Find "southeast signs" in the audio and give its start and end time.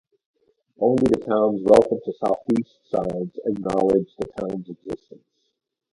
2.13-3.37